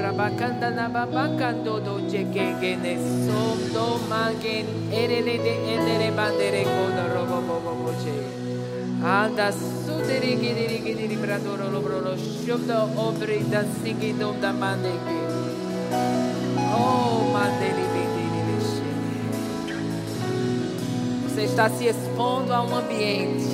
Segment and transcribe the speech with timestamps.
[0.00, 8.16] rabakanda na babakando do chekengene sondo mangen erele de enere bandere kono robo bobo boche.
[9.04, 15.18] Anda suderi gidiri gidiri bradoro lobro shubda obri da sigi dom da mandeke.
[16.72, 17.89] Oh, mandeli
[21.40, 23.48] Você está se expondo a um ambiente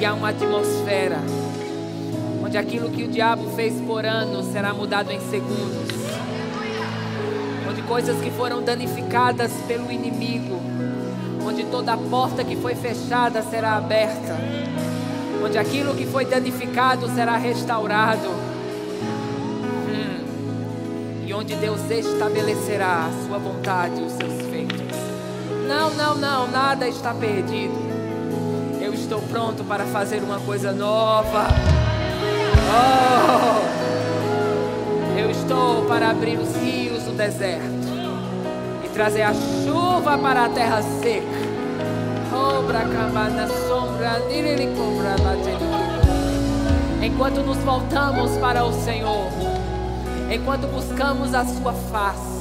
[0.00, 1.18] e a uma atmosfera
[2.44, 5.88] onde aquilo que o diabo fez por anos será mudado em segundos.
[7.70, 10.60] Onde coisas que foram danificadas pelo inimigo
[11.46, 14.36] onde toda porta que foi fechada será aberta,
[15.40, 18.26] onde aquilo que foi danificado será restaurado,
[19.86, 21.24] hum.
[21.24, 24.17] e onde Deus estabelecerá a sua vontade feitos.
[25.68, 27.74] Não, não, não, nada está perdido.
[28.80, 31.46] Eu estou pronto para fazer uma coisa nova.
[32.70, 33.60] Oh,
[35.18, 37.86] eu estou para abrir os rios do deserto
[38.82, 41.48] e trazer a chuva para a terra seca.
[47.02, 49.28] Enquanto nos voltamos para o Senhor,
[50.30, 52.37] enquanto buscamos a Sua face,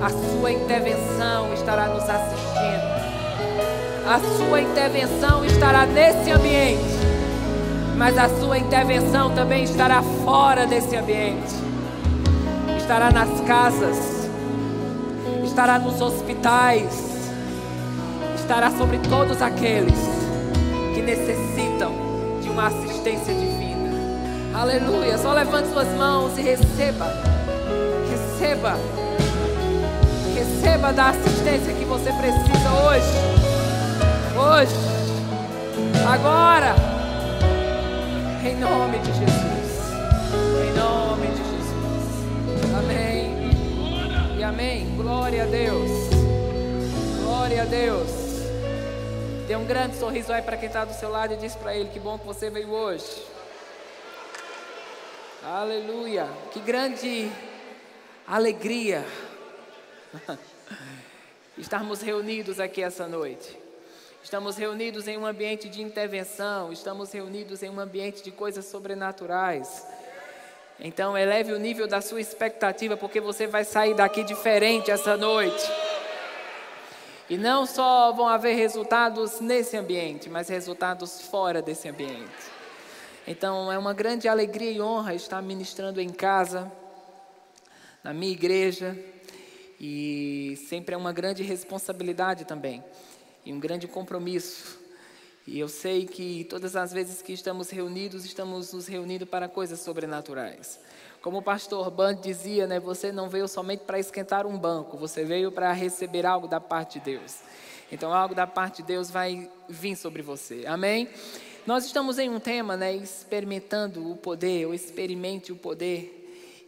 [0.00, 2.98] a Sua intervenção estará nos assistindo.
[4.06, 6.82] A Sua intervenção estará nesse ambiente,
[7.96, 11.54] mas a Sua intervenção também estará fora desse ambiente.
[12.78, 14.28] Estará nas casas,
[15.44, 17.18] estará nos hospitais,
[18.36, 19.98] estará sobre todos aqueles
[20.94, 21.92] que necessitam
[22.40, 23.68] de uma assistência divina.
[24.54, 25.18] Aleluia.
[25.18, 27.12] Só levante suas mãos e receba.
[28.10, 29.07] Receba.
[30.58, 33.06] Receba da assistência que você precisa hoje.
[34.36, 34.74] Hoje.
[36.04, 36.74] Agora.
[38.44, 39.92] Em nome de Jesus.
[40.66, 42.74] Em nome de Jesus.
[42.76, 44.36] Amém.
[44.36, 44.96] E amém.
[44.96, 45.90] Glória a Deus.
[47.22, 48.08] Glória a Deus.
[49.46, 51.88] Dê um grande sorriso aí para quem está do seu lado e diz para ele:
[51.90, 53.24] Que bom que você veio hoje.
[55.44, 56.26] Aleluia.
[56.50, 57.30] Que grande
[58.26, 59.04] alegria
[61.56, 63.56] estarmos reunidos aqui essa noite.
[64.22, 69.86] Estamos reunidos em um ambiente de intervenção, estamos reunidos em um ambiente de coisas sobrenaturais.
[70.80, 75.64] Então, eleve o nível da sua expectativa, porque você vai sair daqui diferente essa noite.
[77.30, 82.58] E não só vão haver resultados nesse ambiente, mas resultados fora desse ambiente.
[83.26, 86.72] Então é uma grande alegria e honra estar ministrando em casa,
[88.02, 88.96] na minha igreja,
[89.80, 92.82] e sempre é uma grande responsabilidade também,
[93.44, 94.78] e um grande compromisso.
[95.46, 99.80] E eu sei que todas as vezes que estamos reunidos, estamos nos reunindo para coisas
[99.80, 100.78] sobrenaturais.
[101.22, 105.24] Como o pastor Band dizia, né, você não veio somente para esquentar um banco, você
[105.24, 107.38] veio para receber algo da parte de Deus.
[107.90, 110.64] Então, algo da parte de Deus vai vir sobre você.
[110.66, 111.08] Amém?
[111.66, 116.14] Nós estamos em um tema, né, experimentando o poder, ou experimente o poder.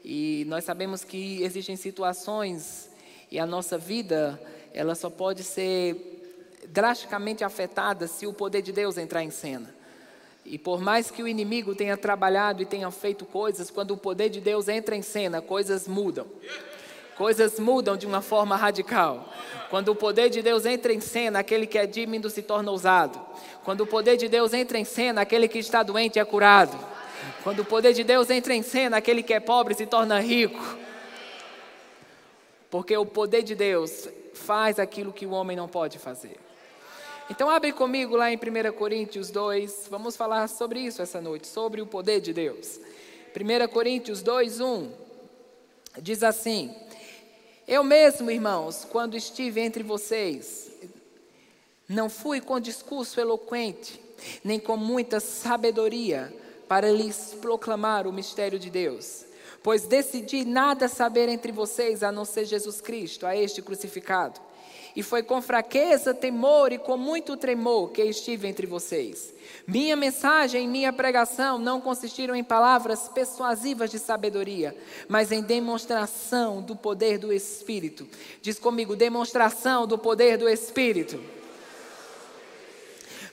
[0.05, 2.90] E nós sabemos que existem situações
[3.31, 4.41] e a nossa vida,
[4.75, 6.21] ela só pode ser
[6.69, 9.75] drasticamente afetada se o poder de Deus entrar em cena.
[10.45, 14.29] E por mais que o inimigo tenha trabalhado e tenha feito coisas, quando o poder
[14.31, 16.27] de Deus entra em cena, coisas mudam.
[17.17, 19.29] Coisas mudam de uma forma radical.
[19.69, 23.21] Quando o poder de Deus entra em cena, aquele que é tímido se torna ousado.
[23.63, 26.77] Quando o poder de Deus entra em cena, aquele que está doente é curado.
[27.45, 30.61] Quando o poder de Deus entra em cena, aquele que é pobre se torna rico.
[32.71, 36.37] Porque o poder de Deus faz aquilo que o homem não pode fazer.
[37.29, 41.81] Então abre comigo lá em 1 Coríntios 2, vamos falar sobre isso essa noite, sobre
[41.81, 42.81] o poder de Deus.
[43.35, 44.91] 1 Coríntios 2, 1
[46.03, 46.75] diz assim:
[47.69, 50.73] Eu mesmo, irmãos, quando estive entre vocês,
[51.89, 54.01] não fui com discurso eloquente,
[54.43, 56.35] nem com muita sabedoria,
[56.69, 59.25] para lhes proclamar o mistério de Deus.
[59.63, 64.41] Pois decidi nada saber entre vocês a não ser Jesus Cristo, a este crucificado.
[64.95, 69.33] E foi com fraqueza, temor e com muito tremor que estive entre vocês.
[69.67, 74.77] Minha mensagem e minha pregação não consistiram em palavras persuasivas de sabedoria,
[75.09, 78.09] mas em demonstração do poder do Espírito.
[78.43, 81.21] Diz comigo: demonstração do poder do Espírito.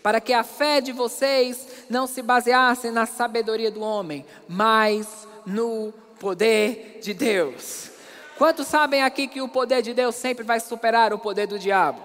[0.03, 5.94] Para que a fé de vocês não se baseasse na sabedoria do homem, mas no
[6.19, 7.91] poder de Deus.
[8.37, 12.01] Quantos sabem aqui que o poder de Deus sempre vai superar o poder do diabo?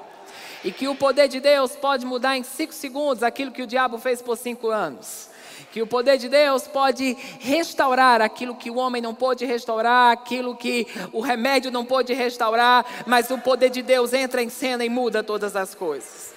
[0.65, 3.99] E que o poder de Deus pode mudar em cinco segundos aquilo que o diabo
[3.99, 5.29] fez por cinco anos.
[5.73, 10.57] Que o poder de Deus pode restaurar aquilo que o homem não pôde restaurar, aquilo
[10.57, 14.89] que o remédio não pôde restaurar, mas o poder de Deus entra em cena e
[14.89, 16.32] muda todas as coisas.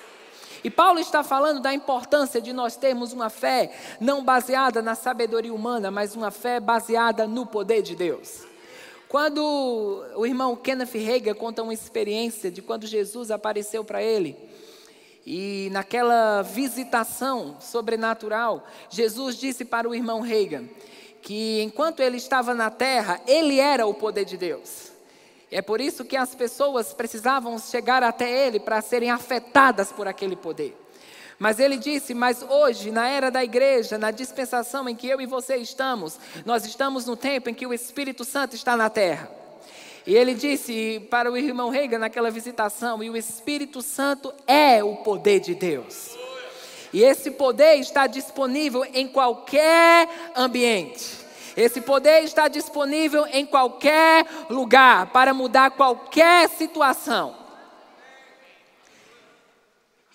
[0.66, 5.54] E Paulo está falando da importância de nós termos uma fé não baseada na sabedoria
[5.54, 8.48] humana, mas uma fé baseada no poder de Deus.
[9.08, 9.44] Quando
[10.16, 14.36] o irmão Kenneth Reagan conta uma experiência de quando Jesus apareceu para ele,
[15.24, 20.66] e naquela visitação sobrenatural, Jesus disse para o irmão Reagan
[21.22, 24.95] que enquanto ele estava na terra, ele era o poder de Deus.
[25.52, 30.36] É por isso que as pessoas precisavam chegar até ele para serem afetadas por aquele
[30.36, 30.76] poder.
[31.38, 35.26] Mas ele disse: Mas hoje, na era da igreja, na dispensação em que eu e
[35.26, 39.30] você estamos, nós estamos no tempo em que o Espírito Santo está na terra.
[40.08, 44.98] E ele disse para o irmão Reagan naquela visitação: E o Espírito Santo é o
[44.98, 46.16] poder de Deus.
[46.94, 51.25] E esse poder está disponível em qualquer ambiente.
[51.56, 57.36] Esse poder está disponível em qualquer lugar para mudar qualquer situação.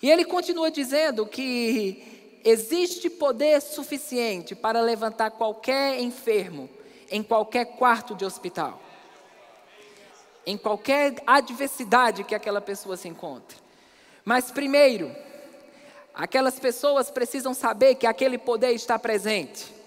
[0.01, 6.69] E ele continua dizendo que existe poder suficiente para levantar qualquer enfermo
[7.09, 8.81] em qualquer quarto de hospital,
[10.45, 13.57] em qualquer adversidade que aquela pessoa se encontre.
[14.23, 15.13] Mas primeiro,
[16.13, 19.80] aquelas pessoas precisam saber que aquele poder está presente.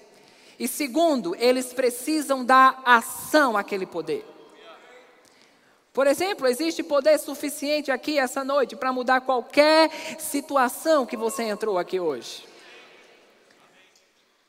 [0.58, 4.24] E segundo, eles precisam dar ação àquele poder.
[5.92, 11.78] Por exemplo, existe poder suficiente aqui essa noite para mudar qualquer situação que você entrou
[11.78, 12.44] aqui hoje.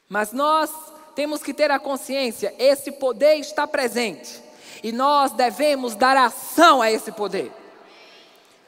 [0.09, 0.71] Mas nós
[1.15, 4.43] temos que ter a consciência, esse poder está presente.
[4.83, 7.51] E nós devemos dar ação a esse poder.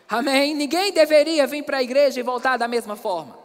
[0.07, 0.55] Amém?
[0.55, 3.37] Ninguém deveria vir para a igreja e voltar da mesma forma.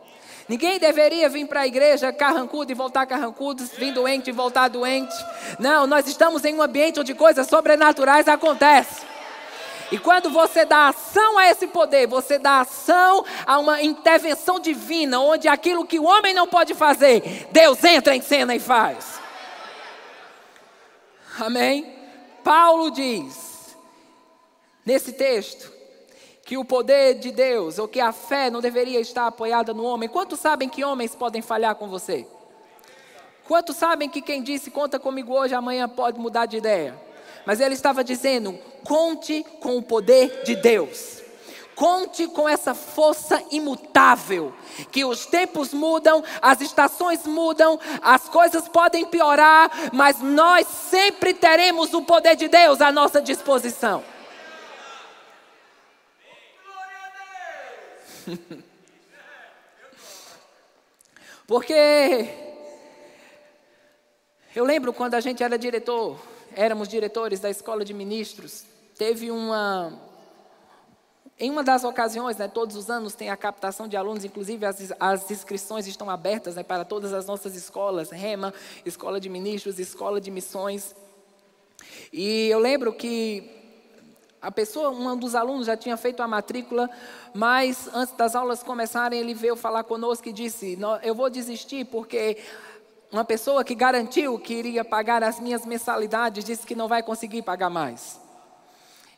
[0.49, 5.15] Ninguém deveria vir para a igreja carrancudo e voltar carrancudo, vir doente e voltar doente.
[5.59, 9.13] Não, nós estamos em um ambiente onde coisas sobrenaturais acontecem.
[9.93, 15.21] E quando você dá ação a esse poder, você dá ação a uma intervenção divina,
[15.21, 19.21] onde aquilo que o homem não pode fazer, Deus entra em cena e faz.
[21.39, 21.95] Amém?
[22.43, 23.77] Paulo diz,
[24.85, 25.71] nesse texto,
[26.53, 30.07] que o poder de Deus, ou que a fé não deveria estar apoiada no homem.
[30.07, 32.27] Quantos sabem que homens podem falhar com você?
[33.49, 36.95] Quantos sabem que quem disse conta comigo hoje, amanhã pode mudar de ideia?
[37.47, 38.53] Mas ele estava dizendo:
[38.85, 41.23] conte com o poder de Deus.
[41.75, 44.53] Conte com essa força imutável,
[44.91, 51.95] que os tempos mudam, as estações mudam, as coisas podem piorar, mas nós sempre teremos
[51.95, 54.12] o poder de Deus à nossa disposição.
[61.47, 62.29] Porque
[64.55, 66.19] eu lembro quando a gente era diretor
[66.55, 68.65] éramos diretores da escola de ministros,
[68.97, 70.11] teve uma.
[71.39, 74.93] Em uma das ocasiões, né, todos os anos tem a captação de alunos, inclusive as,
[75.01, 78.55] as inscrições estão abertas né, para todas as nossas escolas, REMA,
[78.85, 80.95] Escola de Ministros, Escola de Missões.
[82.13, 83.62] E eu lembro que
[84.43, 86.91] a pessoa, um dos alunos já tinha feito a matrícula,
[87.33, 92.39] mas antes das aulas começarem, ele veio falar conosco e disse: Eu vou desistir porque
[93.13, 97.43] uma pessoa que garantiu que iria pagar as minhas mensalidades disse que não vai conseguir
[97.43, 98.21] pagar mais.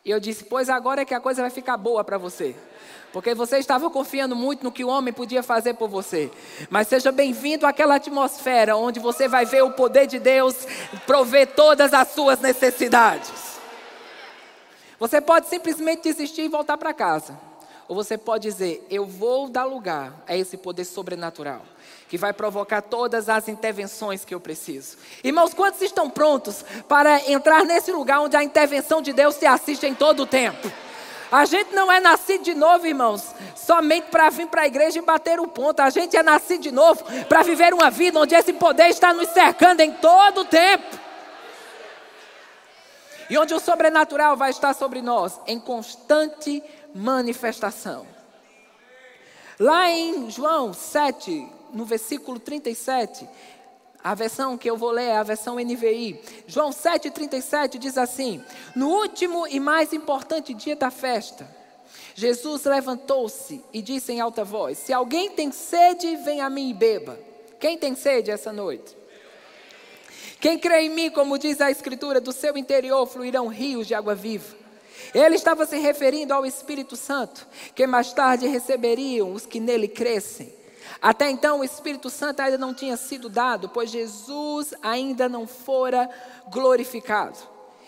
[0.04, 2.54] E eu disse: Pois agora é que a coisa vai ficar boa para você.
[3.10, 6.30] Porque você estava confiando muito no que o homem podia fazer por você.
[6.68, 10.54] Mas seja bem-vindo àquela atmosfera onde você vai ver o poder de Deus
[11.06, 13.53] prover todas as suas necessidades.
[14.98, 17.38] Você pode simplesmente desistir e voltar para casa.
[17.88, 21.62] Ou você pode dizer: Eu vou dar lugar a esse poder sobrenatural
[22.08, 24.96] que vai provocar todas as intervenções que eu preciso.
[25.22, 29.86] Irmãos, quantos estão prontos para entrar nesse lugar onde a intervenção de Deus se assiste
[29.86, 30.70] em todo o tempo?
[31.32, 35.02] A gente não é nascido de novo, irmãos, somente para vir para a igreja e
[35.02, 35.80] bater o ponto.
[35.80, 39.28] A gente é nascido de novo para viver uma vida onde esse poder está nos
[39.30, 41.03] cercando em todo o tempo.
[43.28, 46.62] E onde o sobrenatural vai estar sobre nós em constante
[46.94, 48.06] manifestação.
[49.58, 53.28] Lá em João 7, no versículo 37,
[54.02, 56.20] a versão que eu vou ler é a versão NVI.
[56.46, 58.44] João 7,37 diz assim:
[58.76, 61.48] No último e mais importante dia da festa,
[62.14, 66.74] Jesus levantou-se e disse em alta voz: Se alguém tem sede, venha a mim e
[66.74, 67.18] beba.
[67.58, 68.94] Quem tem sede essa noite?
[70.44, 74.14] Quem crê em mim, como diz a Escritura, do seu interior fluirão rios de água
[74.14, 74.54] viva.
[75.14, 80.52] Ele estava se referindo ao Espírito Santo, que mais tarde receberiam os que nele crescem.
[81.00, 86.10] Até então o Espírito Santo ainda não tinha sido dado, pois Jesus ainda não fora
[86.50, 87.38] glorificado.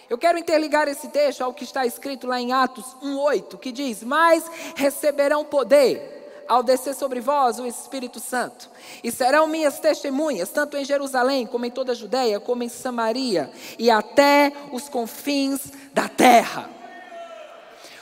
[0.09, 4.03] Eu quero interligar esse texto ao que está escrito lá em Atos 1:8, que diz:
[4.03, 8.71] "Mas receberão poder ao descer sobre vós o Espírito Santo,
[9.03, 13.50] e serão minhas testemunhas, tanto em Jerusalém, como em toda a Judéia, como em Samaria,
[13.79, 16.71] e até os confins da terra."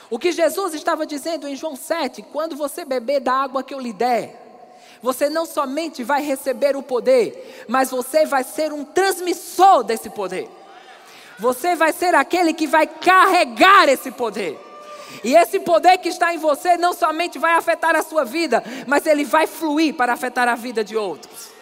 [0.09, 3.79] O que Jesus estava dizendo em João 7, quando você beber da água que eu
[3.79, 4.41] lhe der,
[5.01, 10.49] você não somente vai receber o poder, mas você vai ser um transmissor desse poder.
[11.37, 14.57] Você vai ser aquele que vai carregar esse poder.
[15.23, 19.05] E esse poder que está em você não somente vai afetar a sua vida, mas
[19.05, 21.54] ele vai fluir para afetar a vida de outros.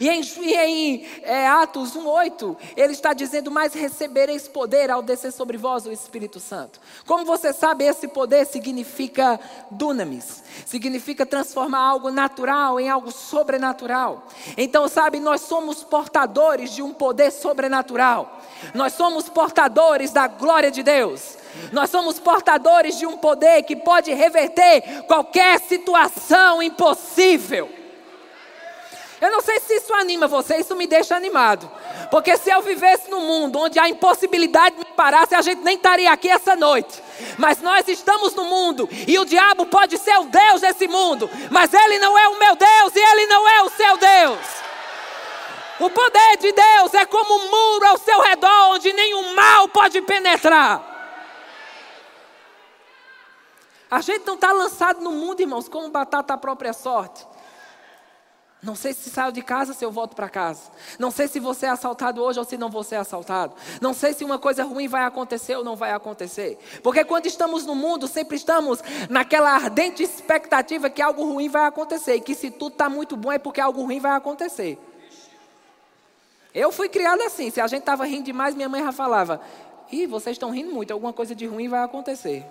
[0.00, 5.56] E em, em é, Atos 1,8, ele está dizendo: Mas recebereis poder ao descer sobre
[5.56, 6.80] vós o Espírito Santo.
[7.06, 9.40] Como você sabe, esse poder significa
[9.70, 14.26] dunamis, significa transformar algo natural em algo sobrenatural.
[14.56, 18.40] Então, sabe, nós somos portadores de um poder sobrenatural,
[18.74, 21.38] nós somos portadores da glória de Deus.
[21.72, 27.68] Nós somos portadores de um poder que pode reverter qualquer situação impossível.
[29.20, 31.68] Eu não sei se isso anima você, isso me deixa animado.
[32.10, 36.12] Porque se eu vivesse num mundo onde a impossibilidade me parasse, a gente nem estaria
[36.12, 37.02] aqui essa noite.
[37.36, 41.74] Mas nós estamos no mundo e o diabo pode ser o Deus desse mundo, mas
[41.74, 44.38] ele não é o meu Deus e ele não é o seu Deus.
[45.80, 50.00] O poder de Deus é como um muro ao seu redor onde nenhum mal pode
[50.02, 50.96] penetrar.
[53.90, 57.26] A gente não está lançado no mundo, irmãos, como batata à própria sorte.
[58.60, 60.62] Não sei se saio de casa, se eu volto para casa.
[60.98, 63.54] Não sei se você é assaltado hoje ou se não vou ser assaltado.
[63.80, 66.58] Não sei se uma coisa ruim vai acontecer ou não vai acontecer.
[66.82, 72.16] Porque quando estamos no mundo, sempre estamos naquela ardente expectativa que algo ruim vai acontecer.
[72.16, 74.76] E que se tudo está muito bom é porque algo ruim vai acontecer.
[76.52, 77.50] Eu fui criado assim.
[77.50, 79.40] Se a gente estava rindo demais, minha mãe já falava:
[79.92, 82.44] Ih, vocês estão rindo muito, alguma coisa de ruim vai acontecer.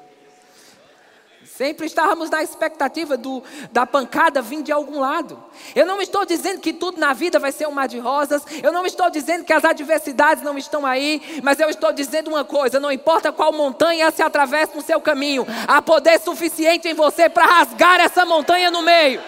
[1.57, 5.43] Sempre estávamos na expectativa do, da pancada vir de algum lado.
[5.73, 8.43] Eu não estou dizendo que tudo na vida vai ser um mar de rosas.
[8.61, 11.41] Eu não estou dizendo que as adversidades não estão aí.
[11.41, 15.47] Mas eu estou dizendo uma coisa: não importa qual montanha se atravessa no seu caminho,
[15.67, 19.19] há poder suficiente em você para rasgar essa montanha no meio.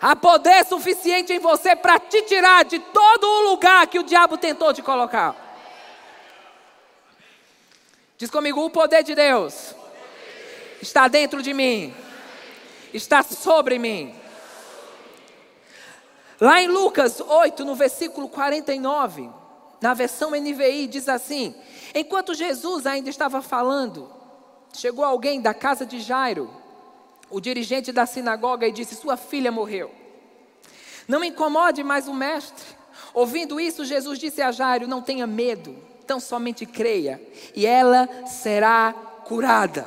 [0.00, 4.38] Há poder suficiente em você para te tirar de todo o lugar que o diabo
[4.38, 5.34] tentou te colocar.
[8.16, 9.74] Diz comigo: o poder de Deus
[10.80, 11.94] está dentro de mim,
[12.92, 14.14] está sobre mim.
[16.40, 19.30] Lá em Lucas 8, no versículo 49,
[19.80, 21.54] na versão NVI, diz assim:
[21.94, 24.10] Enquanto Jesus ainda estava falando,
[24.72, 26.50] chegou alguém da casa de Jairo,
[27.30, 29.90] o dirigente da sinagoga, e disse: Sua filha morreu.
[31.08, 32.76] Não incomode mais o mestre.
[33.14, 35.74] Ouvindo isso, Jesus disse a Jairo: Não tenha medo,
[36.06, 37.20] tão somente creia,
[37.54, 38.92] e ela será
[39.24, 39.86] curada.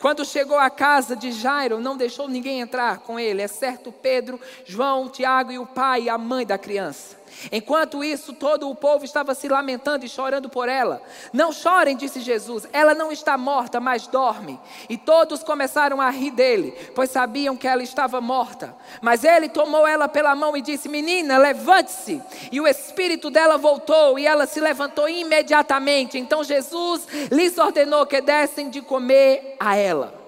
[0.00, 5.10] Quando chegou à casa de Jairo, não deixou ninguém entrar com ele, exceto Pedro, João,
[5.10, 7.19] Tiago e o pai e a mãe da criança.
[7.50, 11.02] Enquanto isso, todo o povo estava se lamentando e chorando por ela.
[11.32, 14.60] Não chorem, disse Jesus, ela não está morta, mas dorme.
[14.88, 18.74] E todos começaram a rir dele, pois sabiam que ela estava morta.
[19.00, 22.20] Mas ele tomou ela pela mão e disse: Menina, levante-se.
[22.50, 26.18] E o espírito dela voltou e ela se levantou imediatamente.
[26.18, 30.20] Então Jesus lhes ordenou que dessem de comer a ela.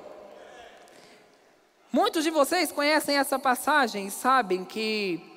[1.93, 5.32] Muitos de vocês conhecem essa passagem e sabem que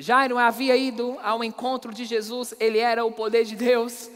[0.00, 4.08] Jairo havia ido ao encontro de Jesus, ele era o poder de Deus.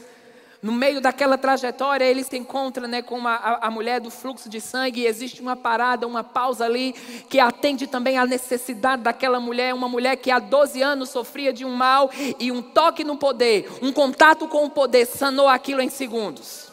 [0.61, 4.61] No meio daquela trajetória, ele se encontra né, com a, a, mulher do fluxo de
[4.61, 6.93] sangue, e existe uma parada, uma pausa ali,
[7.27, 11.65] que atende também à necessidade daquela mulher, uma mulher que há 12 anos sofria de
[11.65, 12.09] um mal,
[12.39, 16.71] e um toque no poder, um contato com o poder, sanou aquilo em segundos.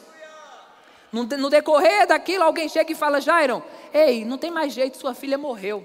[1.11, 3.61] No, no decorrer daquilo, alguém chega e fala: Jairo,
[3.93, 5.85] ei, não tem mais jeito, sua filha morreu.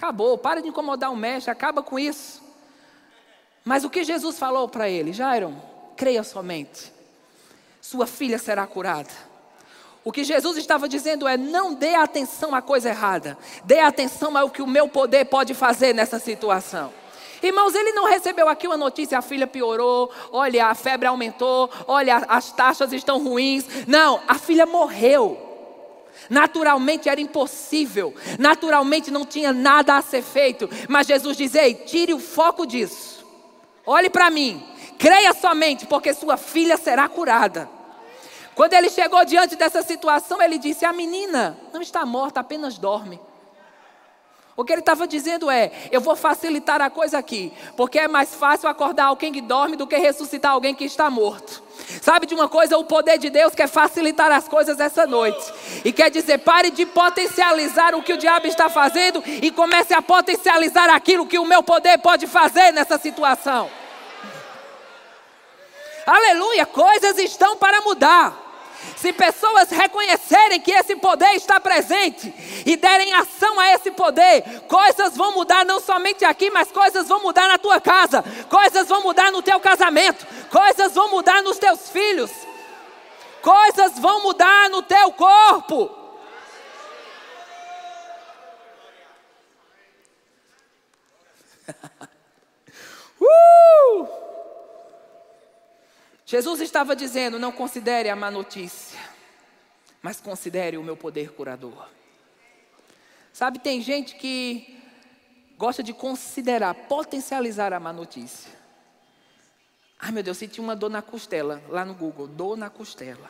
[0.00, 2.40] Acabou, para de incomodar o mestre, acaba com isso.
[3.62, 5.12] Mas o que Jesus falou para ele?
[5.12, 5.54] Jairo,
[5.94, 6.90] creia somente,
[7.82, 9.10] sua filha será curada.
[10.02, 14.48] O que Jesus estava dizendo é: não dê atenção à coisa errada, dê atenção ao
[14.48, 16.90] que o meu poder pode fazer nessa situação.
[17.42, 22.24] Irmãos, ele não recebeu aqui uma notícia: a filha piorou, olha, a febre aumentou, olha,
[22.26, 23.66] as taxas estão ruins.
[23.86, 25.49] Não, a filha morreu.
[26.28, 32.12] Naturalmente era impossível, naturalmente não tinha nada a ser feito, mas Jesus diz: Ei, tire
[32.12, 33.26] o foco disso.
[33.86, 34.62] Olhe para mim,
[34.98, 37.68] creia somente, porque sua filha será curada.
[38.54, 43.18] Quando ele chegou diante dessa situação, ele disse: A menina não está morta, apenas dorme.
[44.60, 48.34] O que ele estava dizendo é: eu vou facilitar a coisa aqui, porque é mais
[48.34, 51.62] fácil acordar alguém que dorme do que ressuscitar alguém que está morto.
[52.02, 52.76] Sabe de uma coisa?
[52.76, 55.50] O poder de Deus quer facilitar as coisas essa noite.
[55.82, 60.02] E quer dizer, pare de potencializar o que o diabo está fazendo e comece a
[60.02, 63.70] potencializar aquilo que o meu poder pode fazer nessa situação.
[66.06, 68.49] Aleluia, coisas estão para mudar.
[69.00, 72.34] Se pessoas reconhecerem que esse poder está presente
[72.66, 77.22] e derem ação a esse poder, coisas vão mudar não somente aqui, mas coisas vão
[77.22, 81.88] mudar na tua casa, coisas vão mudar no teu casamento, coisas vão mudar nos teus
[81.88, 82.30] filhos,
[83.40, 85.90] coisas vão mudar no teu corpo.
[96.30, 99.00] Jesus estava dizendo: não considere a má notícia,
[100.00, 101.88] mas considere o meu poder curador.
[103.32, 104.80] Sabe, tem gente que
[105.58, 108.48] gosta de considerar, potencializar a má notícia.
[109.98, 113.28] Ai meu Deus, senti uma dor na costela, lá no Google, dor na costela.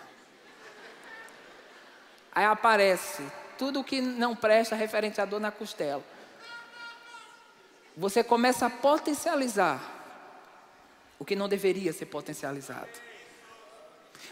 [2.33, 3.23] Aí aparece
[3.57, 6.05] tudo que não presta referente à dor na costela.
[7.97, 10.00] Você começa a potencializar
[11.21, 12.89] o que não deveria ser potencializado.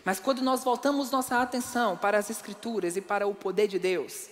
[0.05, 4.29] Mas quando nós voltamos nossa atenção para as Escrituras e para o poder de Deus,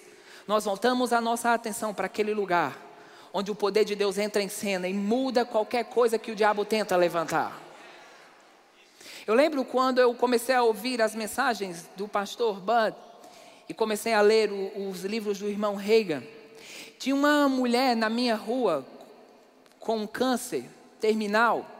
[0.48, 2.84] nós voltamos a nossa atenção para aquele lugar
[3.32, 6.64] onde o poder de Deus entra em cena e muda qualquer coisa que o diabo
[6.64, 7.60] tenta levantar.
[9.26, 12.96] Eu lembro quando eu comecei a ouvir as mensagens do pastor Bud
[13.68, 16.22] e comecei a ler o, os livros do irmão Reagan.
[16.98, 18.86] Tinha uma mulher na minha rua
[19.78, 20.64] com um câncer
[20.98, 21.75] terminal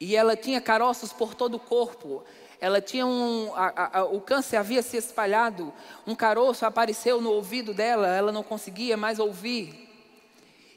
[0.00, 2.24] e ela tinha caroços por todo o corpo.
[2.58, 3.54] Ela tinha um.
[3.54, 5.72] A, a, o câncer havia se espalhado.
[6.06, 9.88] Um caroço apareceu no ouvido dela, ela não conseguia mais ouvir.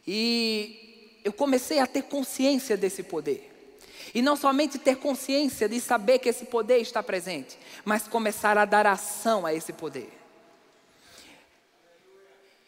[0.06, 3.50] E eu comecei a ter consciência desse poder.
[4.14, 8.66] E não somente ter consciência de saber que esse poder está presente, mas começar a
[8.66, 10.12] dar ação a esse poder.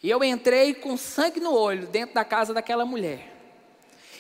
[0.02, 3.32] E eu entrei com sangue no olho dentro da casa daquela mulher.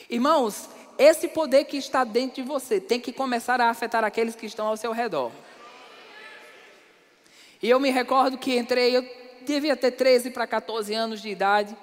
[0.09, 4.45] Irmãos, esse poder que está dentro de você tem que começar a afetar aqueles que
[4.45, 5.31] estão ao seu redor.
[7.61, 9.03] E eu me recordo que entrei, eu
[9.45, 11.75] devia ter 13 para 14 anos de idade.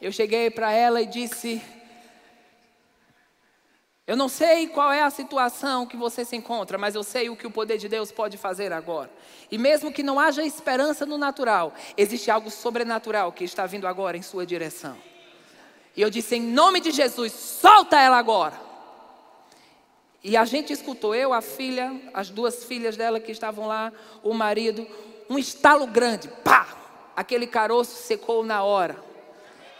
[0.00, 1.62] Eu cheguei para ela e disse:
[4.06, 7.36] Eu não sei qual é a situação que você se encontra, mas eu sei o
[7.36, 9.10] que o poder de Deus pode fazer agora.
[9.50, 14.16] E mesmo que não haja esperança no natural, existe algo sobrenatural que está vindo agora
[14.16, 15.09] em sua direção.
[15.96, 18.60] E eu disse: em nome de Jesus, solta ela agora.
[20.22, 23.90] E a gente escutou, eu, a filha, as duas filhas dela que estavam lá,
[24.22, 24.86] o marido,
[25.28, 26.68] um estalo grande, pá!
[27.16, 28.96] Aquele caroço secou na hora.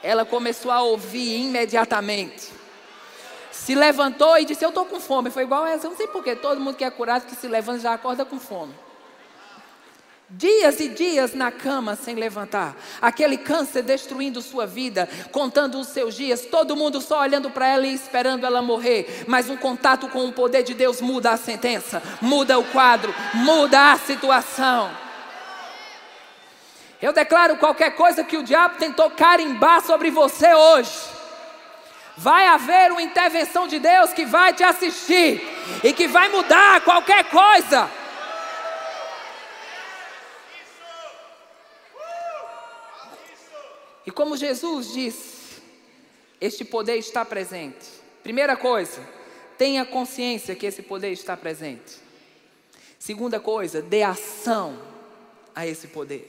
[0.02, 2.50] Ela começou a ouvir imediatamente.
[3.50, 5.30] Se levantou e disse: Eu estou com fome.
[5.30, 7.80] Foi igual essa, eu não sei porquê, todo mundo que é curado que se levanta
[7.80, 8.74] já acorda com fome.
[10.32, 16.14] Dias e dias na cama sem levantar, aquele câncer destruindo sua vida, contando os seus
[16.14, 19.24] dias, todo mundo só olhando para ela e esperando ela morrer.
[19.26, 23.90] Mas um contato com o poder de Deus muda a sentença, muda o quadro, muda
[23.90, 24.88] a situação.
[27.02, 30.96] Eu declaro qualquer coisa que o diabo tentou carimbar sobre você hoje.
[32.16, 35.42] Vai haver uma intervenção de Deus que vai te assistir
[35.82, 37.90] e que vai mudar qualquer coisa.
[44.10, 45.62] E como Jesus disse,
[46.40, 47.86] este poder está presente.
[48.24, 49.00] Primeira coisa,
[49.56, 51.96] tenha consciência que esse poder está presente.
[52.98, 54.76] Segunda coisa, dê ação
[55.54, 56.28] a esse poder.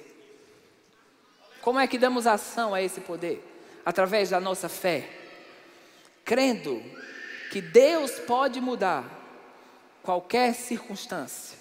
[1.59, 3.43] Como é que damos ação a esse poder?
[3.83, 5.09] Através da nossa fé,
[6.23, 6.83] crendo
[7.51, 9.05] que Deus pode mudar
[10.03, 11.57] qualquer circunstância.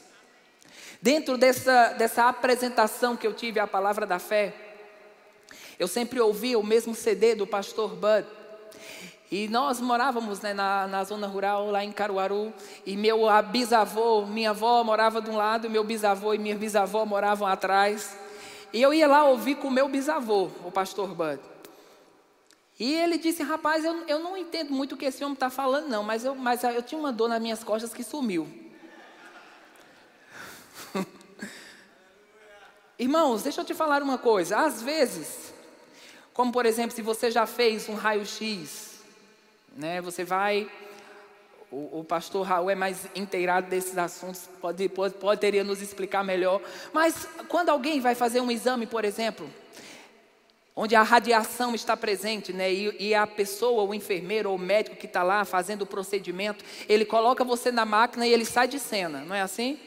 [1.01, 4.70] Dentro dessa, dessa apresentação que eu tive à palavra da fé,
[5.81, 8.27] eu sempre ouvia o mesmo CD do pastor Bud.
[9.31, 12.53] E nós morávamos né, na, na, zona rural, lá em Caruaru,
[12.85, 17.49] e meu bisavô, minha avó morava de um lado, meu bisavô e minha bisavó moravam
[17.49, 18.15] atrás.
[18.75, 21.41] E eu ia lá ouvir com o meu bisavô, o pastor Bud.
[22.79, 25.89] E ele disse, rapaz, eu, eu não entendo muito o que esse homem está falando,
[25.89, 28.47] não, mas eu, mas eu tinha uma dor nas minhas costas que sumiu.
[32.99, 34.59] Irmãos, deixa eu te falar uma coisa.
[34.59, 35.50] Às vezes,
[36.41, 39.03] como por exemplo, se você já fez um raio-x,
[39.77, 40.01] né?
[40.01, 40.71] Você vai
[41.71, 46.63] o, o, pastor Raul é mais inteirado desses assuntos, pode, pode, poderia nos explicar melhor.
[46.95, 49.51] Mas quando alguém vai fazer um exame, por exemplo,
[50.75, 54.97] onde a radiação está presente, né, e, e a pessoa, o enfermeiro ou o médico
[54.97, 58.79] que está lá fazendo o procedimento, ele coloca você na máquina e ele sai de
[58.79, 59.79] cena, não é assim?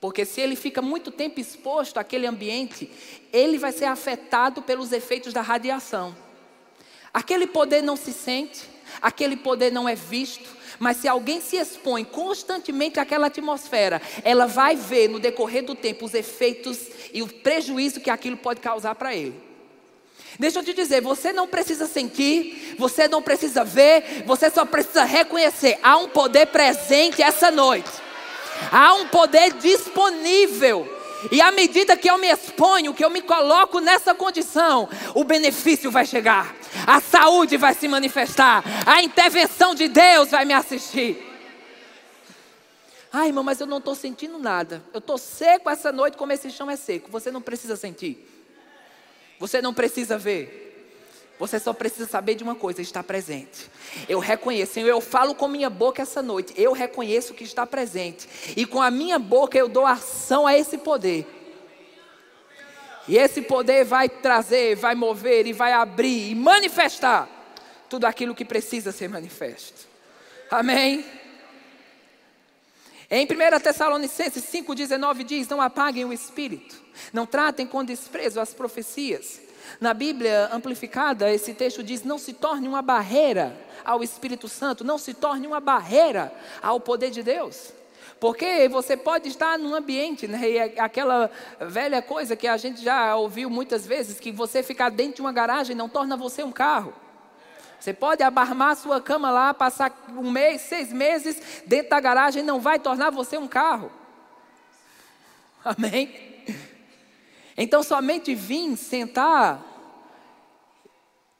[0.00, 2.90] Porque se ele fica muito tempo exposto àquele ambiente,
[3.32, 6.14] ele vai ser afetado pelos efeitos da radiação.
[7.12, 8.62] Aquele poder não se sente,
[9.02, 14.76] aquele poder não é visto, mas se alguém se expõe constantemente àquela atmosfera, ela vai
[14.76, 16.78] ver no decorrer do tempo os efeitos
[17.12, 19.48] e o prejuízo que aquilo pode causar para ele.
[20.38, 25.02] Deixa eu te dizer, você não precisa sentir, você não precisa ver, você só precisa
[25.02, 27.90] reconhecer: há um poder presente essa noite,
[28.70, 30.96] há um poder disponível.
[31.32, 35.90] E à medida que eu me exponho, que eu me coloco nessa condição, o benefício
[35.90, 36.54] vai chegar,
[36.86, 41.26] a saúde vai se manifestar, a intervenção de Deus vai me assistir.
[43.12, 44.82] Ai, irmão, mas eu não estou sentindo nada.
[44.92, 47.10] Eu estou seco essa noite, como esse chão é seco.
[47.10, 48.28] Você não precisa sentir.
[49.38, 50.67] Você não precisa ver.
[51.38, 53.70] Você só precisa saber de uma coisa: está presente.
[54.08, 56.52] Eu reconheço, Senhor, eu falo com minha boca essa noite.
[56.56, 58.28] Eu reconheço que está presente.
[58.56, 61.26] E com a minha boca eu dou ação a esse poder.
[63.06, 67.28] E esse poder vai trazer, vai mover e vai abrir e manifestar
[67.88, 69.88] tudo aquilo que precisa ser manifesto.
[70.50, 71.04] Amém?
[73.10, 76.76] Em 1 Tessalonicenses 5,19 diz: Não apaguem o espírito,
[77.12, 79.47] não tratem com desprezo as profecias.
[79.80, 84.98] Na Bíblia amplificada, esse texto diz: Não se torne uma barreira ao Espírito Santo, não
[84.98, 87.72] se torne uma barreira ao poder de Deus.
[88.20, 93.14] Porque você pode estar num ambiente, né, e aquela velha coisa que a gente já
[93.14, 96.92] ouviu muitas vezes, que você ficar dentro de uma garagem não torna você um carro.
[97.78, 102.60] Você pode abarmar sua cama lá, passar um mês, seis meses dentro da garagem, não
[102.60, 103.92] vai tornar você um carro.
[105.64, 106.37] Amém?
[107.60, 109.64] Então, somente vir, sentar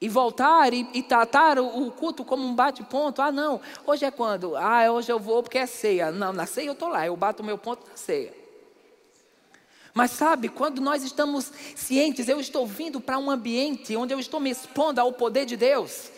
[0.00, 3.22] e voltar e, e tratar o, o, culto como um bate-ponto.
[3.22, 4.56] Ah, não, hoje é quando?
[4.56, 6.10] Ah, hoje eu vou porque é ceia.
[6.10, 8.34] Não, na ceia eu estou lá, eu bato o meu ponto na ceia.
[9.94, 14.40] Mas sabe, quando nós estamos cientes, eu estou vindo para um ambiente onde eu estou
[14.40, 16.10] me expondo ao poder de Deus.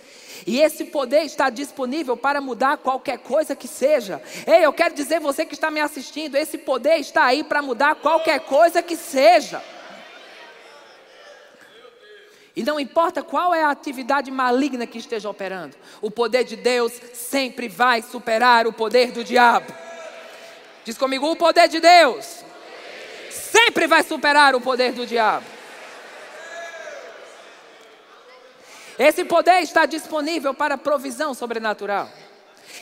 [0.47, 4.23] E esse poder está disponível para mudar qualquer coisa que seja.
[4.47, 7.97] Ei, eu quero dizer você que está me assistindo, esse poder está aí para mudar
[7.97, 9.63] qualquer coisa que seja.
[12.61, 16.93] E não importa qual é a atividade maligna que esteja operando, o poder de Deus
[17.15, 19.73] sempre vai superar o poder do diabo.
[20.85, 22.45] Diz comigo: o poder de Deus
[23.31, 25.47] sempre vai superar o poder do diabo.
[28.99, 32.11] Esse poder está disponível para provisão sobrenatural.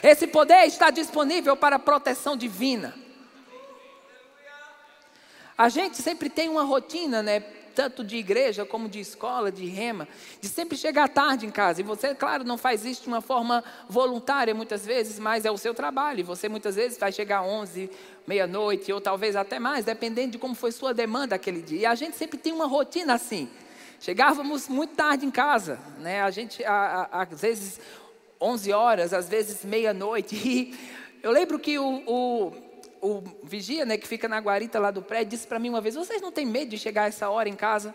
[0.02, 2.96] Esse poder está disponível para proteção divina.
[5.56, 7.57] A gente sempre tem uma rotina, né?
[7.78, 10.08] Tanto de igreja como de escola, de rema,
[10.40, 11.80] de sempre chegar tarde em casa.
[11.80, 15.56] E você, claro, não faz isso de uma forma voluntária muitas vezes, mas é o
[15.56, 16.18] seu trabalho.
[16.18, 17.88] E você muitas vezes vai chegar 11,
[18.26, 21.78] meia-noite, ou talvez até mais, dependendo de como foi sua demanda aquele dia.
[21.78, 23.48] E a gente sempre tem uma rotina assim.
[24.00, 26.20] Chegávamos muito tarde em casa, né?
[26.22, 27.78] A gente, a, a, às vezes,
[28.40, 30.34] 11 horas, às vezes meia-noite.
[31.20, 32.52] E eu lembro que o, o,
[33.00, 35.94] o, vigia, né, que fica na guarita lá do prédio, disse para mim uma vez:
[35.94, 37.94] Vocês não têm medo de chegar essa hora em casa?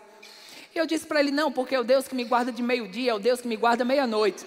[0.74, 3.12] E eu disse para ele: Não, porque é o Deus que me guarda de meio-dia
[3.12, 4.44] é o Deus que me guarda meia-noite.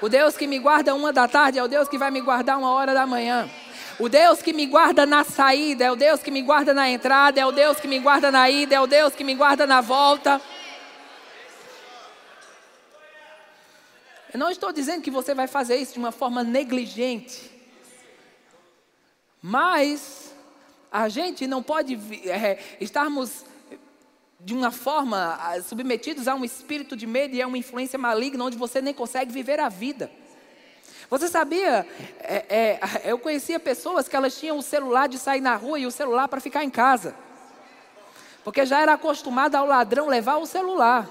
[0.00, 2.58] O Deus que me guarda uma da tarde é o Deus que vai me guardar
[2.58, 3.48] uma hora da manhã.
[4.00, 7.40] O Deus que me guarda na saída, é o Deus que me guarda na entrada,
[7.40, 9.80] é o Deus que me guarda na ida, é o Deus que me guarda na
[9.80, 10.40] volta.
[14.32, 17.51] Eu não estou dizendo que você vai fazer isso de uma forma negligente.
[19.42, 20.32] Mas
[20.90, 23.44] a gente não pode é, estarmos
[24.38, 28.56] de uma forma submetidos a um espírito de medo e a uma influência maligna onde
[28.56, 30.10] você nem consegue viver a vida.
[31.10, 31.86] Você sabia?
[32.20, 35.86] É, é, eu conhecia pessoas que elas tinham o celular de sair na rua e
[35.86, 37.14] o celular para ficar em casa.
[38.44, 41.08] Porque já era acostumada ao ladrão levar o celular.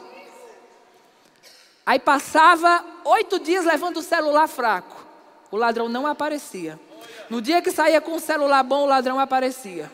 [1.86, 5.06] Aí passava oito dias levando o celular fraco.
[5.50, 6.80] O ladrão não aparecia.
[7.30, 9.92] No dia que saía com o celular bom, o ladrão aparecia.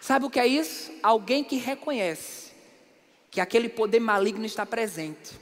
[0.00, 0.92] Sabe o que é isso?
[1.02, 2.52] Alguém que reconhece
[3.30, 5.40] que aquele poder maligno está presente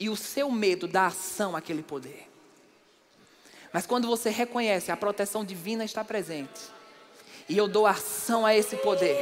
[0.00, 2.28] e o seu medo dá ação àquele poder.
[3.72, 6.60] Mas quando você reconhece, a proteção divina está presente.
[7.48, 9.16] E eu dou ação a esse poder.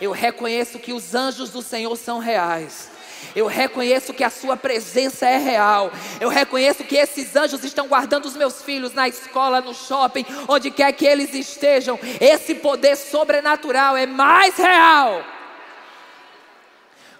[0.00, 2.90] Eu reconheço que os anjos do Senhor são reais.
[3.34, 5.90] Eu reconheço que a sua presença é real.
[6.20, 10.70] Eu reconheço que esses anjos estão guardando os meus filhos na escola, no shopping, onde
[10.70, 11.98] quer que eles estejam.
[12.20, 15.24] Esse poder sobrenatural é mais real.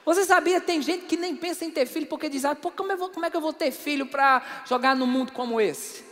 [0.05, 2.97] Você sabia, tem gente que nem pensa em ter filho porque diz: ah, Pô, como,
[2.97, 6.05] vou, como é que eu vou ter filho para jogar num mundo como esse?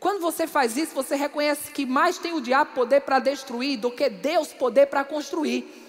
[0.00, 3.90] Quando você faz isso, você reconhece que mais tem o diabo poder para destruir do
[3.90, 5.83] que Deus poder para construir.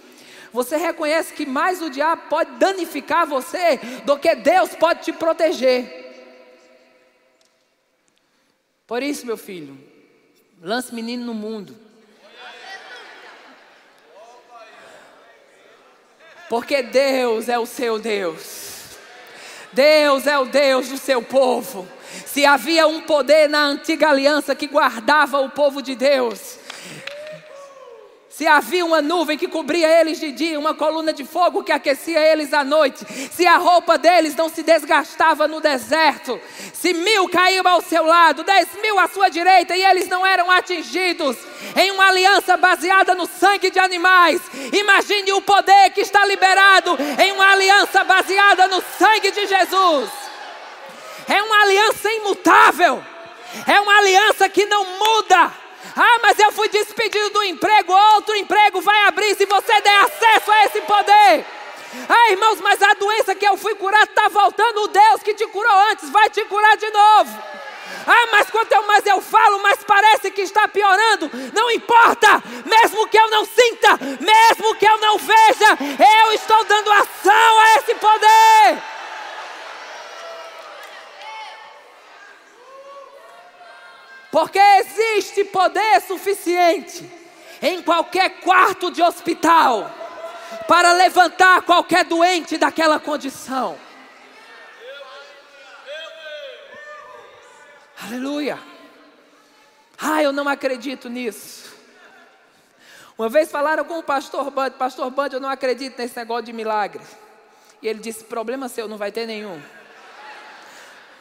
[0.55, 6.05] Você reconhece que mais o diabo pode danificar você do que Deus pode te proteger.
[8.87, 9.77] Por isso, meu filho,
[10.61, 11.77] lance menino no mundo.
[16.47, 18.95] Porque Deus é o seu Deus.
[19.73, 21.85] Deus é o Deus do seu povo.
[22.25, 26.59] Se havia um poder na antiga aliança que guardava o povo de Deus,
[28.37, 32.19] se havia uma nuvem que cobria eles de dia, uma coluna de fogo que aquecia
[32.19, 36.37] eles à noite, se a roupa deles não se desgastava no deserto,
[36.73, 40.51] se mil caíam ao seu lado, dez mil à sua direita e eles não eram
[40.51, 41.37] atingidos,
[41.77, 44.41] em uma aliança baseada no sangue de animais,
[44.73, 50.09] imagine o poder que está liberado em uma aliança baseada no sangue de Jesus.
[51.29, 53.01] É uma aliança imutável,
[53.65, 55.64] é uma aliança que não muda.
[55.95, 60.51] Ah, mas eu fui despedido do emprego, outro emprego vai abrir se você der acesso
[60.51, 61.45] a esse poder.
[62.09, 64.81] Ah, irmãos, mas a doença que eu fui curar está voltando.
[64.81, 67.43] O Deus que te curou antes vai te curar de novo.
[68.07, 71.31] Ah, mas quanto mais eu falo, mais parece que está piorando.
[71.53, 75.77] Não importa, mesmo que eu não sinta, mesmo que eu não veja,
[76.25, 78.94] eu estou dando ação a esse poder.
[84.35, 87.09] Porque existe poder suficiente
[87.61, 89.89] em qualquer quarto de hospital
[90.67, 93.79] para levantar qualquer doente daquela condição.
[98.03, 98.59] Aleluia.
[99.97, 101.73] Ah, eu não acredito nisso.
[103.17, 106.51] Uma vez falaram com o pastor Bud, pastor Bud, eu não acredito nesse negócio de
[106.51, 107.01] milagre.
[107.81, 109.61] E ele disse: problema seu, não vai ter nenhum.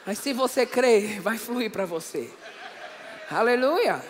[0.04, 2.28] Mas se você crer, vai fluir para você.
[3.30, 4.04] Aleluia.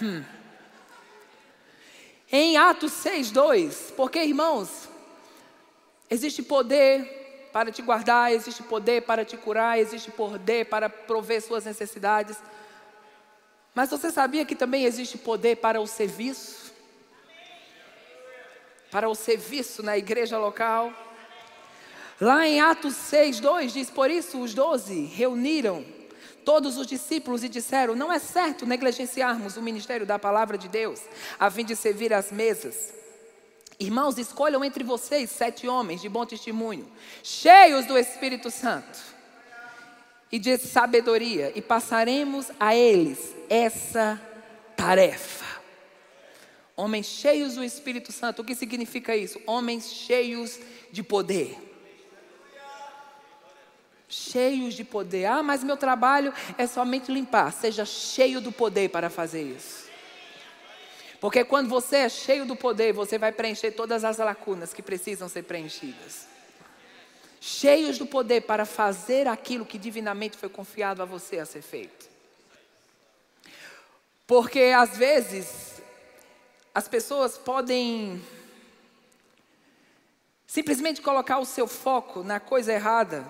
[0.00, 0.24] Hum.
[2.30, 4.88] Em Atos 6, 2, porque irmãos,
[6.08, 11.64] existe poder para te guardar, existe poder para te curar, existe poder para prover suas
[11.64, 12.36] necessidades.
[13.74, 16.72] Mas você sabia que também existe poder para o serviço?
[18.90, 20.92] Para o serviço na igreja local?
[22.20, 25.97] Lá em Atos 6, 2 diz: Por isso os doze reuniram
[26.44, 31.00] todos os discípulos e disseram: Não é certo negligenciarmos o ministério da palavra de Deus,
[31.38, 32.94] a fim de servir às mesas.
[33.78, 36.90] Irmãos, escolham entre vocês sete homens de bom testemunho,
[37.22, 38.98] cheios do Espírito Santo
[40.32, 44.20] e de sabedoria, e passaremos a eles essa
[44.76, 45.46] tarefa.
[46.76, 49.40] Homens cheios do Espírito Santo, o que significa isso?
[49.46, 50.58] Homens cheios
[50.92, 51.67] de poder
[54.08, 55.26] cheios de poder.
[55.26, 57.52] Ah, mas meu trabalho é somente limpar.
[57.52, 59.86] Seja cheio do poder para fazer isso.
[61.20, 65.28] Porque quando você é cheio do poder, você vai preencher todas as lacunas que precisam
[65.28, 66.26] ser preenchidas.
[67.40, 72.08] Cheios do poder para fazer aquilo que divinamente foi confiado a você a ser feito.
[74.26, 75.80] Porque às vezes
[76.74, 78.22] as pessoas podem
[80.46, 83.26] simplesmente colocar o seu foco na coisa errada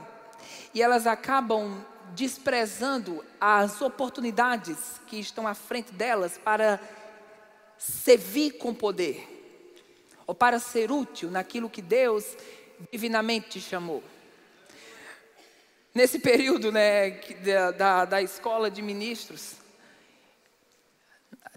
[0.74, 6.80] e elas acabam desprezando as oportunidades que estão à frente delas para
[7.76, 9.26] servir com poder,
[10.26, 12.24] ou para ser útil naquilo que Deus
[12.90, 14.02] divinamente te chamou.
[15.94, 17.10] Nesse período né,
[17.44, 19.56] da, da, da escola de ministros,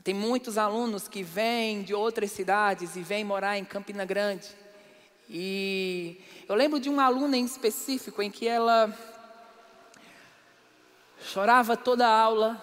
[0.04, 4.48] tem muitos alunos que vêm de outras cidades e vêm morar em Campina Grande.
[5.34, 8.94] E eu lembro de uma aluna em específico em que ela
[11.24, 12.62] chorava toda a aula.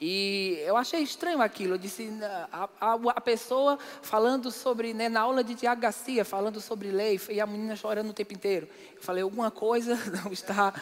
[0.00, 1.74] E eu achei estranho aquilo.
[1.74, 2.08] Eu disse,
[2.52, 7.20] a, a, a pessoa falando sobre, né, na aula de Tiago Garcia, falando sobre lei,
[7.28, 8.68] e a menina chorando o tempo inteiro.
[8.94, 10.72] Eu falei, alguma coisa não está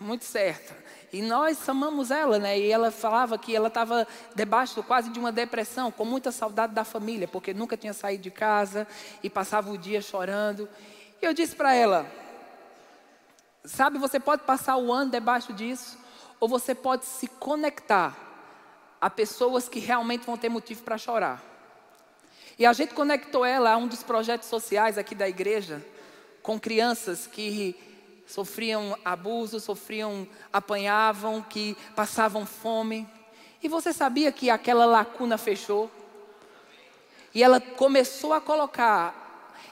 [0.00, 0.76] muito certa.
[1.12, 2.58] E nós chamamos ela, né?
[2.58, 6.84] E ela falava que ela estava debaixo quase de uma depressão, com muita saudade da
[6.84, 8.88] família, porque nunca tinha saído de casa
[9.22, 10.66] e passava o dia chorando.
[11.20, 12.06] E eu disse para ela:
[13.62, 15.98] Sabe, você pode passar o ano debaixo disso,
[16.40, 18.16] ou você pode se conectar
[18.98, 21.42] a pessoas que realmente vão ter motivo para chorar.
[22.58, 25.84] E a gente conectou ela a um dos projetos sociais aqui da igreja,
[26.42, 27.76] com crianças que
[28.26, 33.06] sofriam abuso, sofriam, apanhavam, que passavam fome.
[33.62, 35.90] E você sabia que aquela lacuna fechou?
[37.34, 39.22] E ela começou a colocar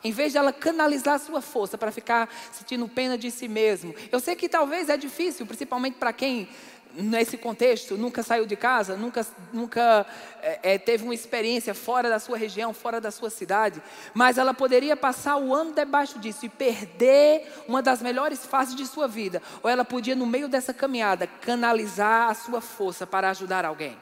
[0.02, 3.94] em vez de ela canalizar sua força para ficar sentindo pena de si mesmo.
[4.10, 6.48] Eu sei que talvez é difícil, principalmente para quem
[6.94, 10.06] nesse contexto nunca saiu de casa, nunca, nunca
[10.42, 13.82] é, teve uma experiência fora da sua região, fora da sua cidade,
[14.14, 18.86] mas ela poderia passar o ano debaixo disso e perder uma das melhores fases de
[18.86, 23.64] sua vida, ou ela podia, no meio dessa caminhada, canalizar a sua força para ajudar
[23.64, 23.96] alguém.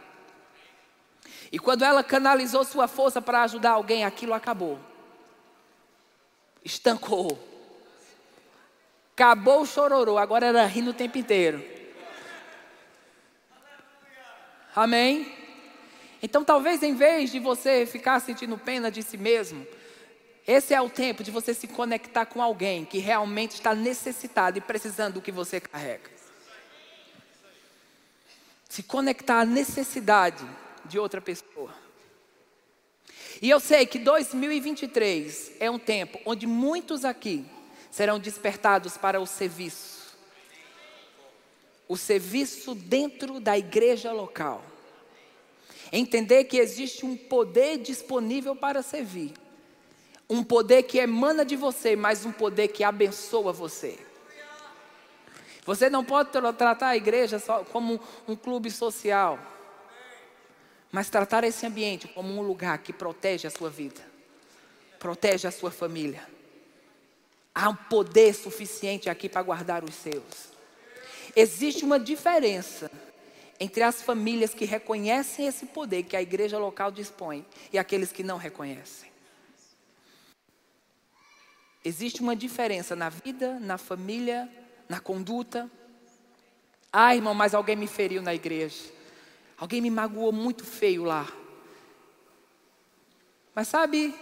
[1.51, 4.79] E quando ela canalizou sua força para ajudar alguém, aquilo acabou
[6.69, 7.39] estancou.
[9.15, 11.65] Acabou o chororô, agora era rindo o tempo inteiro.
[14.79, 15.27] Amém?
[16.23, 19.67] Então, talvez em vez de você ficar sentindo pena de si mesmo,
[20.47, 24.61] esse é o tempo de você se conectar com alguém que realmente está necessitado e
[24.61, 26.09] precisando do que você carrega.
[28.69, 30.49] Se conectar à necessidade
[30.85, 31.75] de outra pessoa.
[33.43, 37.45] E eu sei que 2023 é um tempo onde muitos aqui
[37.91, 39.98] serão despertados para o serviço.
[41.89, 44.63] O serviço dentro da igreja local.
[45.91, 49.33] Entender que existe um poder disponível para servir.
[50.29, 53.99] Um poder que emana de você, mas um poder que abençoa você.
[55.65, 59.39] Você não pode tratar a igreja só como um clube social
[60.91, 64.01] mas tratar esse ambiente como um lugar que protege a sua vida,
[64.99, 66.27] protege a sua família.
[67.55, 70.58] Há um poder suficiente aqui para guardar os seus.
[71.41, 72.91] Existe uma diferença
[73.61, 78.25] entre as famílias que reconhecem esse poder que a igreja local dispõe e aqueles que
[78.25, 79.09] não reconhecem.
[81.85, 84.49] Existe uma diferença na vida, na família,
[84.89, 85.71] na conduta.
[86.93, 88.91] Ah, irmão, mas alguém me feriu na igreja.
[89.57, 91.33] Alguém me magoou muito feio lá.
[93.55, 94.13] Mas sabe,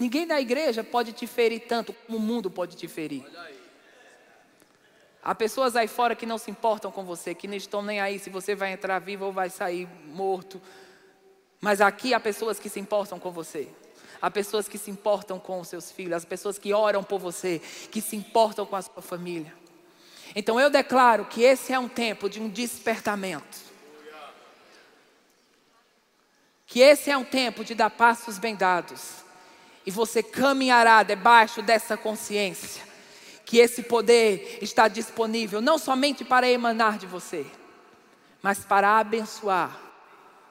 [0.00, 3.24] ninguém da igreja pode te ferir tanto como o mundo pode te ferir.
[5.26, 8.16] Há pessoas aí fora que não se importam com você, que não estão nem aí
[8.16, 10.62] se você vai entrar vivo ou vai sair morto.
[11.60, 13.68] Mas aqui há pessoas que se importam com você.
[14.22, 17.60] Há pessoas que se importam com os seus filhos, as pessoas que oram por você,
[17.90, 19.52] que se importam com a sua família.
[20.32, 23.66] Então eu declaro que esse é um tempo de um despertamento.
[26.68, 29.24] que esse é um tempo de dar passos bem dados.
[29.84, 32.85] E você caminhará debaixo dessa consciência
[33.46, 37.46] que esse poder está disponível não somente para emanar de você,
[38.42, 39.80] mas para abençoar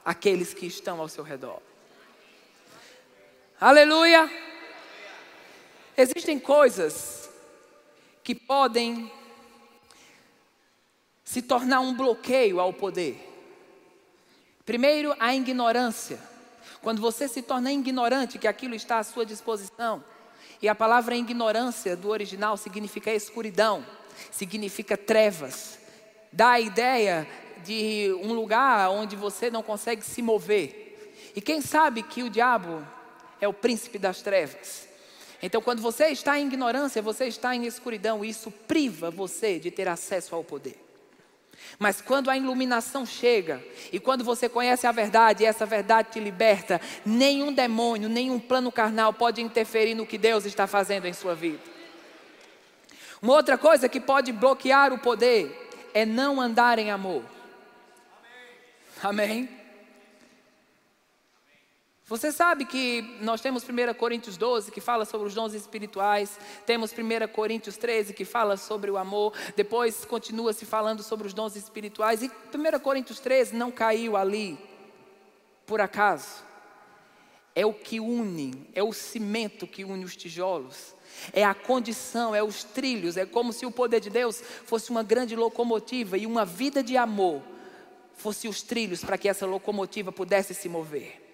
[0.03, 1.61] aqueles que estão ao seu redor.
[3.59, 4.31] Aleluia!
[5.97, 7.29] Existem coisas
[8.23, 9.11] que podem
[11.23, 13.21] se tornar um bloqueio ao poder.
[14.65, 16.17] Primeiro, a ignorância.
[16.81, 20.01] Quando você se torna ignorante que aquilo está à sua disposição.
[20.61, 23.85] E a palavra ignorância do original significa escuridão,
[24.31, 25.77] significa trevas.
[26.31, 27.27] Dá a ideia
[27.63, 30.85] de um lugar onde você não consegue se mover.
[31.35, 32.85] E quem sabe que o diabo
[33.41, 34.87] é o príncipe das trevas.
[35.41, 39.69] Então, quando você está em ignorância, você está em escuridão, e isso priva você de
[39.69, 40.84] ter acesso ao poder.
[41.77, 46.19] Mas quando a iluminação chega, e quando você conhece a verdade, e essa verdade te
[46.19, 51.35] liberta, nenhum demônio, nenhum plano carnal pode interferir no que Deus está fazendo em sua
[51.35, 51.59] vida.
[53.21, 57.23] Uma outra coisa que pode bloquear o poder é não andar em amor.
[59.03, 59.49] Amém?
[62.07, 66.91] Você sabe que nós temos 1 Coríntios 12 que fala sobre os dons espirituais, temos
[66.91, 71.55] 1 Coríntios 13 que fala sobre o amor, depois continua se falando sobre os dons
[71.55, 74.55] espirituais, e 1 Coríntios 13 não caiu ali
[75.65, 76.45] por acaso.
[77.55, 80.93] É o que une, é o cimento que une os tijolos,
[81.33, 85.01] é a condição, é os trilhos, é como se o poder de Deus fosse uma
[85.01, 87.41] grande locomotiva e uma vida de amor
[88.13, 91.24] fosse os trilhos para que essa locomotiva pudesse se mover.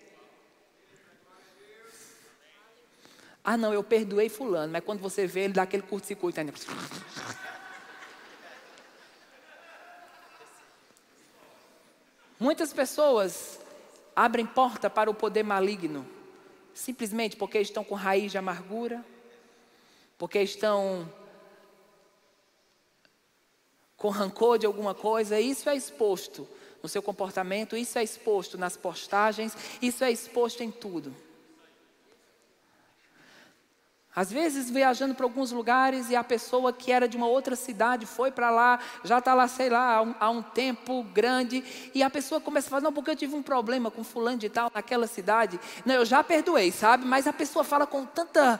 [3.44, 6.54] Ah, não, eu perdoei fulano, mas quando você vê ele dá aquele curto-circuito ainda.
[12.40, 13.60] Muitas pessoas
[14.16, 16.08] abrem porta para o poder maligno,
[16.74, 19.04] simplesmente porque estão com raiz de amargura,
[20.18, 21.12] porque estão
[23.98, 26.48] com rancor de alguma coisa, isso é exposto
[26.82, 31.16] no seu comportamento, isso é exposto nas postagens, isso é exposto em tudo.
[34.14, 38.06] Às vezes viajando para alguns lugares e a pessoa que era de uma outra cidade
[38.06, 41.64] foi para lá, já está lá, sei lá, há um, há um, tempo grande,
[41.96, 44.50] e a pessoa começa a falar, não, porque eu tive um problema com fulano de
[44.50, 45.58] tal naquela cidade.
[45.86, 47.06] Não, eu já perdoei, sabe?
[47.06, 48.60] Mas a pessoa fala com tanta.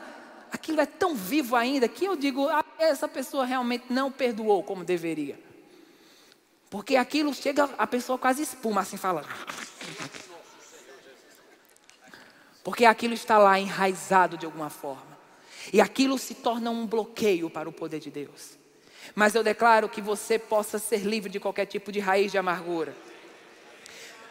[0.50, 4.84] Aquilo é tão vivo ainda que eu digo, ah, essa pessoa realmente não perdoou como
[4.84, 5.38] deveria.
[6.70, 9.22] Porque aquilo chega, a pessoa quase espuma assim, fala.
[12.64, 15.11] Porque aquilo está lá enraizado de alguma forma.
[15.70, 18.62] E aquilo se torna um bloqueio para o poder de Deus.
[19.14, 22.94] Mas eu declaro que você possa ser livre de qualquer tipo de raiz de amargura.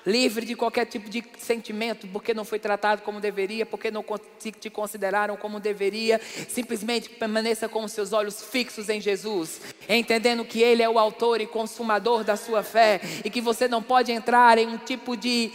[0.04, 4.04] Livre de qualquer tipo de sentimento, porque não foi tratado como deveria, porque não
[4.40, 6.20] te consideraram como deveria.
[6.50, 11.40] Simplesmente permaneça com os seus olhos fixos em Jesus, entendendo que Ele é o autor
[11.40, 15.52] e consumador da sua fé e que você não pode entrar em um tipo de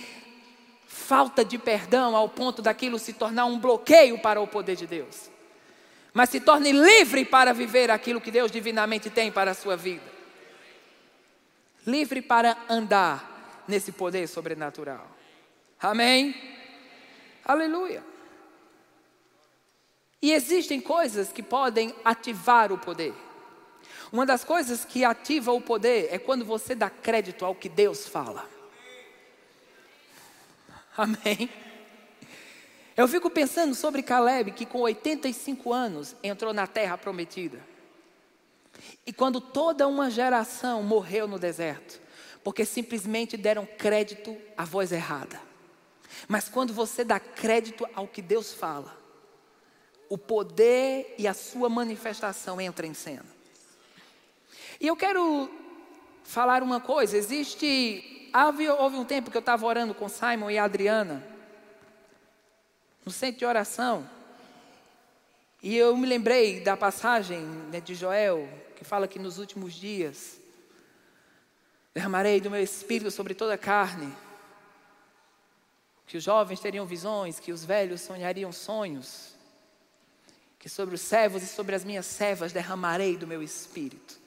[0.86, 5.35] falta de perdão ao ponto daquilo se tornar um bloqueio para o poder de Deus
[6.16, 10.10] mas se torne livre para viver aquilo que Deus divinamente tem para a sua vida.
[11.86, 15.06] Livre para andar nesse poder sobrenatural.
[15.78, 16.34] Amém?
[17.44, 18.02] Aleluia.
[20.22, 23.12] E existem coisas que podem ativar o poder.
[24.10, 28.08] Uma das coisas que ativa o poder é quando você dá crédito ao que Deus
[28.08, 28.48] fala.
[30.96, 31.50] Amém?
[32.96, 37.60] Eu fico pensando sobre Caleb, que com 85 anos entrou na terra prometida.
[39.04, 42.00] E quando toda uma geração morreu no deserto,
[42.42, 45.38] porque simplesmente deram crédito à voz errada.
[46.26, 48.96] Mas quando você dá crédito ao que Deus fala,
[50.08, 53.26] o poder e a sua manifestação entram em cena.
[54.80, 55.50] E eu quero
[56.24, 58.30] falar uma coisa: existe.
[58.34, 61.35] Houve, houve um tempo que eu estava orando com Simon e a Adriana
[63.06, 64.10] no centro de oração.
[65.62, 67.40] E eu me lembrei da passagem
[67.70, 70.38] né, de Joel, que fala que nos últimos dias
[71.94, 74.12] derramarei do meu espírito sobre toda a carne.
[76.04, 79.36] Que os jovens teriam visões, que os velhos sonhariam sonhos.
[80.58, 84.18] Que sobre os servos e sobre as minhas servas derramarei do meu espírito.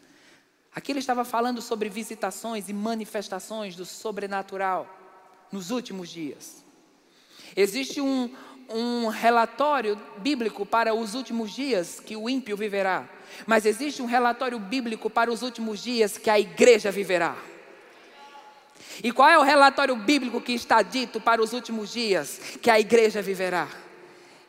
[0.74, 4.88] Aqui ele estava falando sobre visitações e manifestações do sobrenatural
[5.52, 6.64] nos últimos dias.
[7.56, 8.34] Existe um,
[8.70, 13.08] um relatório bíblico para os últimos dias que o ímpio viverá,
[13.46, 17.36] mas existe um relatório bíblico para os últimos dias que a igreja viverá.
[19.04, 22.80] E qual é o relatório bíblico que está dito para os últimos dias que a
[22.80, 23.68] igreja viverá?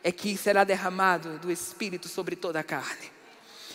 [0.03, 3.20] É que será derramado do Espírito sobre toda a carne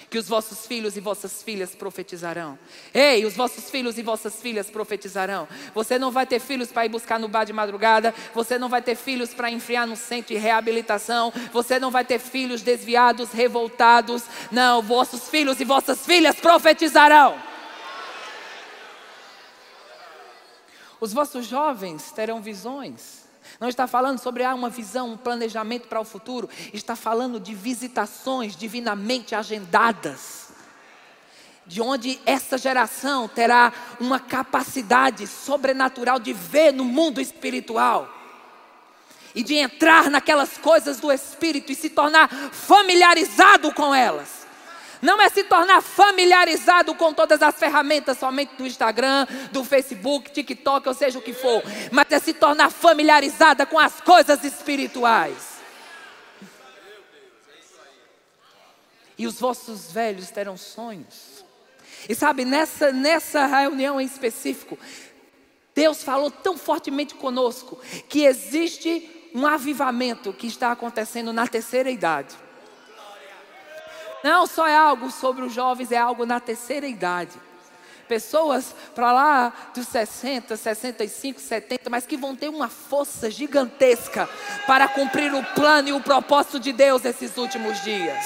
[0.09, 2.59] que os vossos filhos e vossas filhas profetizarão.
[2.95, 5.49] Ei, os vossos filhos e vossas filhas profetizarão.
[5.75, 8.83] Você não vai ter filhos para ir buscar no bar de madrugada, você não vai
[8.83, 14.25] ter filhos para enfriar no centro de reabilitação, você não vai ter filhos desviados, revoltados.
[14.51, 17.37] Não, vossos filhos e vossas filhas profetizarão.
[21.01, 23.26] Os vossos jovens terão visões.
[23.61, 26.49] Não está falando sobre ah, uma visão, um planejamento para o futuro.
[26.73, 30.47] Está falando de visitações divinamente agendadas.
[31.67, 38.09] De onde essa geração terá uma capacidade sobrenatural de ver no mundo espiritual.
[39.35, 44.46] E de entrar naquelas coisas do Espírito e se tornar familiarizado com elas.
[45.03, 50.89] Não é se tornar familiarizado com todas as ferramentas somente do Instagram, do Facebook, TikTok,
[50.89, 55.57] ou seja o que for, mas é se tornar familiarizada com as coisas espirituais.
[59.19, 61.45] E os vossos velhos terão sonhos.
[62.09, 64.79] E sabe, nessa, nessa reunião em específico,
[65.75, 67.79] Deus falou tão fortemente conosco
[68.09, 72.35] que existe um avivamento que está acontecendo na terceira idade.
[74.27, 77.31] Não só é algo sobre os jovens, é algo na terceira idade.
[78.09, 84.29] Pessoas para lá dos 60, 65, 70, mas que vão ter uma força gigantesca
[84.67, 88.19] para cumprir o plano e o propósito de Deus nesses últimos dias.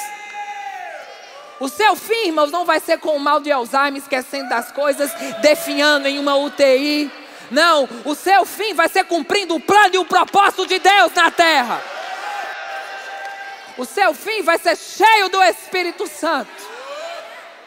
[1.60, 5.12] O seu fim, irmãos, não vai ser com o mal de Alzheimer, esquecendo das coisas,
[5.42, 7.12] definhando em uma UTI.
[7.50, 11.30] Não, o seu fim vai ser cumprindo o plano e o propósito de Deus na
[11.30, 11.99] terra.
[13.80, 16.52] O seu fim vai ser cheio do Espírito Santo.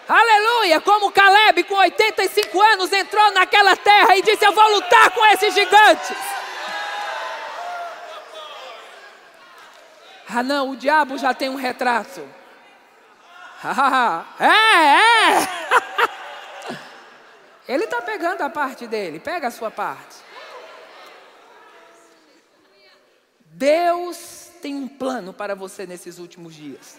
[0.08, 0.80] Aleluia!
[0.80, 5.52] Como Caleb, com 85 anos, entrou naquela terra e disse: Eu vou lutar com esses
[5.56, 6.16] gigantes.
[10.30, 12.22] Ah, não, o diabo já tem um retrato.
[14.40, 15.48] É, é.
[17.74, 20.18] Ele está pegando a parte dele, pega a sua parte.
[23.40, 26.98] Deus tem um plano para você nesses últimos dias.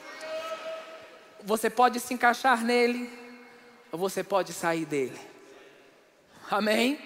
[1.43, 3.11] Você pode se encaixar nele,
[3.91, 5.19] ou você pode sair dele.
[6.51, 6.99] Amém?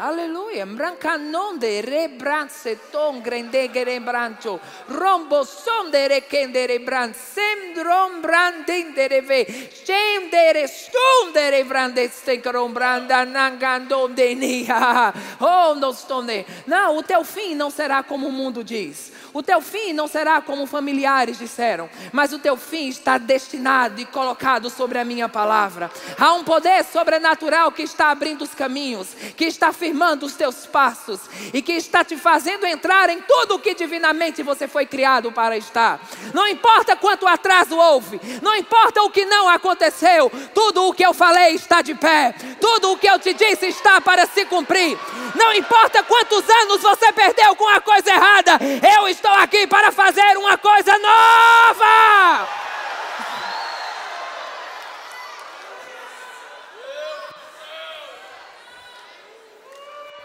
[0.00, 0.64] Aleluia.
[0.64, 4.58] Brancanonde rebranceton grendegere brancho.
[4.88, 7.12] Rombo sondere kendere bran.
[7.12, 9.44] Semdrom brandindere ve.
[9.70, 15.12] Stemdere stundere brandestenkrom branda nangandonde nia.
[15.38, 16.46] Oh, não estonde.
[16.66, 19.12] Não, o teu fim não será como o mundo diz.
[19.32, 24.04] O teu fim não será como familiares disseram, mas o teu fim está destinado e
[24.04, 25.90] colocado sobre a minha palavra.
[26.18, 31.18] Há um poder sobrenatural que está abrindo os caminhos, que está firmando os teus passos
[31.52, 35.56] e que está te fazendo entrar em tudo o que divinamente você foi criado para
[35.56, 36.00] estar.
[36.32, 41.12] Não importa quanto atraso houve, não importa o que não aconteceu, tudo o que eu
[41.12, 44.96] falei está de pé, tudo o que eu te disse está para se cumprir.
[45.34, 48.58] Não importa quantos anos você perdeu com a coisa errada,
[48.96, 52.48] eu estou aqui para fazer uma coisa nova.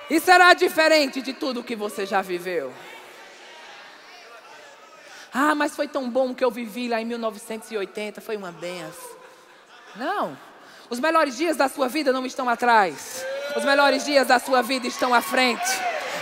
[0.09, 2.71] E será diferente de tudo que você já viveu.
[5.33, 9.15] Ah, mas foi tão bom que eu vivi lá em 1980, foi uma benção.
[9.95, 10.37] Não,
[10.89, 13.25] os melhores dias da sua vida não estão atrás,
[13.55, 15.69] os melhores dias da sua vida estão à frente.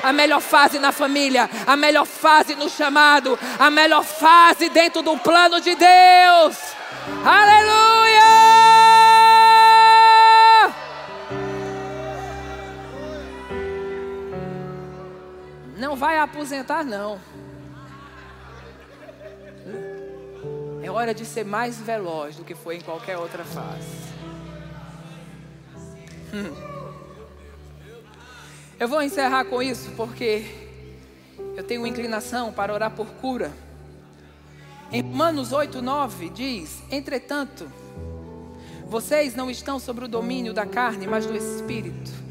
[0.01, 5.17] A melhor fase na família, a melhor fase no chamado, a melhor fase dentro do
[5.17, 6.57] plano de Deus.
[7.23, 7.93] Aleluia!
[15.94, 17.20] Não vai aposentar, não.
[20.82, 23.88] É hora de ser mais veloz do que foi em qualquer outra fase.
[26.34, 26.52] Hum.
[28.80, 30.44] Eu vou encerrar com isso porque
[31.56, 33.52] eu tenho inclinação para orar por cura.
[34.91, 37.72] Em Romanos 8, 9 diz: Entretanto,
[38.88, 42.22] vocês não estão sobre o domínio da carne, mas do Espírito.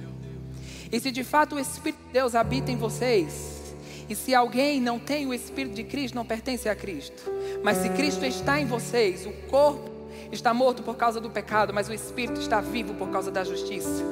[0.92, 3.74] E se de fato o Espírito de Deus habita em vocês,
[4.08, 7.22] e se alguém não tem o Espírito de Cristo, não pertence a Cristo.
[7.62, 9.90] Mas se Cristo está em vocês, o corpo
[10.30, 14.04] está morto por causa do pecado, mas o Espírito está vivo por causa da justiça.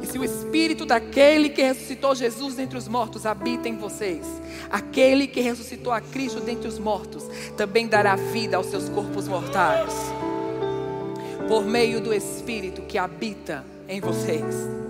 [0.00, 4.24] E se o Espírito daquele que ressuscitou Jesus dentre os mortos habita em vocês,
[4.70, 7.24] aquele que ressuscitou a Cristo dentre os mortos
[7.56, 9.92] também dará vida aos seus corpos mortais,
[11.48, 14.87] por meio do Espírito que habita em vocês.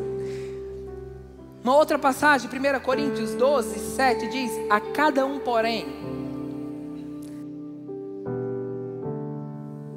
[1.69, 5.85] Uma outra passagem, 1 Coríntios 12, 7 diz: A cada um, porém,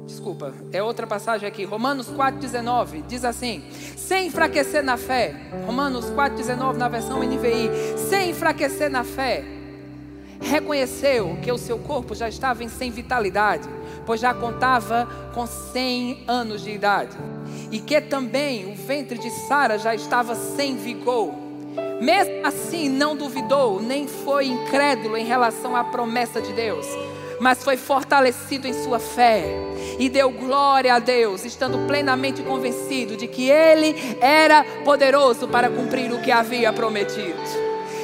[0.04, 3.64] desculpa, é outra passagem aqui, Romanos 4,19, diz assim:
[3.96, 9.42] sem enfraquecer na fé, Romanos 4,19 na versão NVI, sem enfraquecer na fé,
[10.42, 13.66] reconheceu que o seu corpo já estava em sem vitalidade,
[14.04, 17.16] pois já contava com 100 anos de idade,
[17.70, 21.41] e que também o ventre de Sara já estava sem vigor.
[22.02, 26.84] Mesmo assim, não duvidou, nem foi incrédulo em relação à promessa de Deus,
[27.38, 29.44] mas foi fortalecido em sua fé
[30.00, 36.12] e deu glória a Deus, estando plenamente convencido de que Ele era poderoso para cumprir
[36.12, 37.38] o que havia prometido.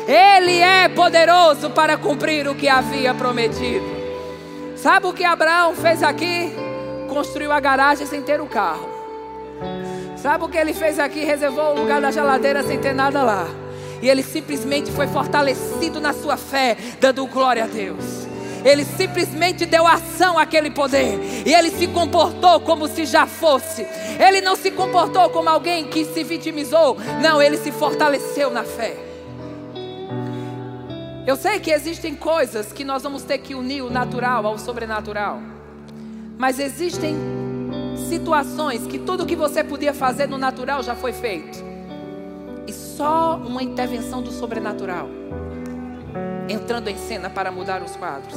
[0.07, 3.84] Ele é poderoso para cumprir o que havia prometido.
[4.76, 6.53] Sabe o que Abraão fez aqui?
[7.09, 8.88] Construiu a garagem sem ter o carro.
[10.16, 11.24] Sabe o que ele fez aqui?
[11.24, 13.67] Reservou o lugar da geladeira sem ter nada lá.
[14.01, 18.28] E ele simplesmente foi fortalecido na sua fé, dando glória a Deus.
[18.64, 21.18] Ele simplesmente deu ação àquele poder.
[21.46, 23.86] E ele se comportou como se já fosse.
[24.18, 26.96] Ele não se comportou como alguém que se vitimizou.
[27.22, 28.96] Não, ele se fortaleceu na fé.
[31.26, 35.40] Eu sei que existem coisas que nós vamos ter que unir o natural ao sobrenatural.
[36.38, 37.16] Mas existem
[38.09, 41.67] situações que tudo que você podia fazer no natural já foi feito
[42.99, 45.09] só uma intervenção do sobrenatural
[46.49, 48.34] entrando em cena para mudar os quadros.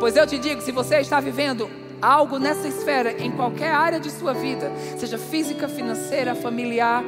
[0.00, 4.10] Pois eu te digo, se você está vivendo algo nessa esfera, em qualquer área de
[4.10, 7.04] sua vida, seja física, financeira, familiar,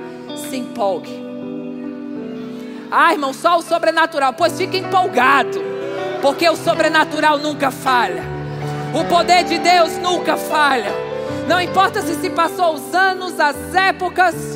[0.49, 1.25] se empolgue.
[2.93, 4.35] Ah, irmão, só o sobrenatural.
[4.35, 5.61] Pois fique empolgado,
[6.23, 8.23] porque o sobrenatural nunca falha.
[8.95, 10.93] O poder de Deus nunca falha.
[11.49, 14.54] Não importa se se passou os anos, as épocas,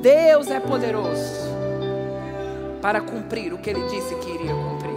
[0.00, 1.50] Deus é poderoso
[2.80, 4.90] para cumprir o que ele disse que iria cumprir.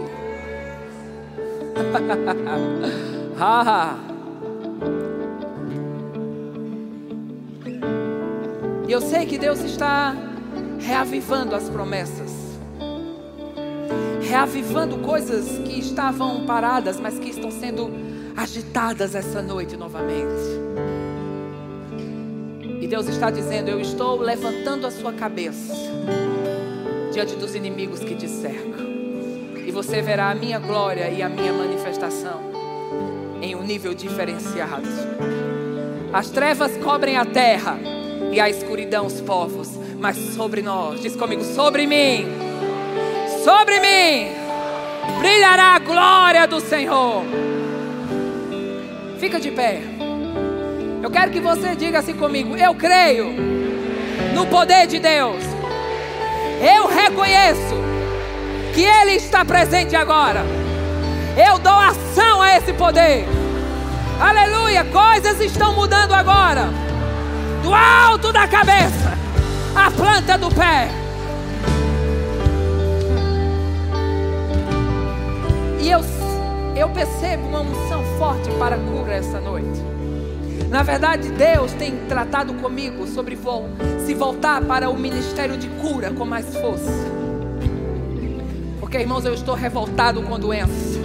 [8.86, 10.14] E eu sei que Deus está
[10.78, 12.30] reavivando as promessas,
[14.20, 17.90] reavivando coisas que estavam paradas, mas que estão sendo
[18.36, 21.03] agitadas essa noite novamente.
[22.84, 25.72] E Deus está dizendo: Eu estou levantando a sua cabeça
[27.14, 28.84] diante dos inimigos que te cercam.
[29.66, 32.42] E você verá a minha glória e a minha manifestação
[33.40, 34.86] em um nível diferenciado.
[36.12, 37.78] As trevas cobrem a terra
[38.30, 42.26] e a escuridão os povos, mas sobre nós, diz comigo, sobre mim,
[43.42, 44.28] sobre mim,
[45.20, 47.22] brilhará a glória do Senhor.
[49.18, 49.93] Fica de pé.
[51.04, 53.26] Eu quero que você diga assim comigo: Eu creio
[54.32, 55.44] no poder de Deus.
[56.62, 57.74] Eu reconheço
[58.72, 60.40] que Ele está presente agora.
[61.36, 63.26] Eu dou ação a esse poder.
[64.18, 64.82] Aleluia!
[64.86, 66.70] Coisas estão mudando agora.
[67.62, 69.12] Do alto da cabeça,
[69.76, 70.88] a planta do pé.
[75.82, 76.00] E eu,
[76.74, 79.93] eu percebo uma unção forte para cura essa noite.
[80.74, 83.38] Na verdade, Deus tem tratado comigo sobre
[84.04, 86.90] se voltar para o ministério de cura com mais força.
[88.80, 90.98] Porque, irmãos, eu estou revoltado com doença.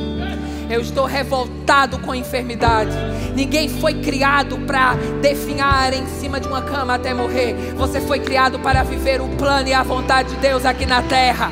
[0.72, 2.97] Eu estou revoltado com enfermidade.
[3.36, 7.53] Ninguém foi criado para definhar em cima de uma cama até morrer.
[7.76, 11.51] Você foi criado para viver o plano e a vontade de Deus aqui na terra.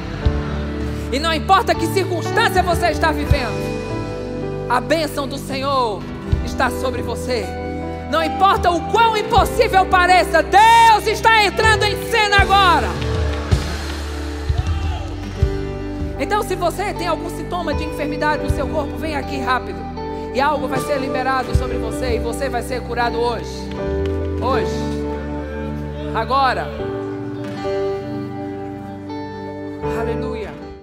[1.14, 6.02] E não importa que circunstância você está vivendo, a bênção do Senhor
[6.44, 7.67] está sobre você.
[8.10, 12.88] Não importa o quão impossível pareça, Deus está entrando em cena agora.
[16.20, 19.80] Então, se você tem algum sintoma de enfermidade no seu corpo, vem aqui rápido.
[20.34, 23.50] E algo vai ser liberado sobre você e você vai ser curado hoje.
[24.42, 24.98] Hoje.
[26.16, 26.68] Agora.
[30.00, 30.67] Aleluia.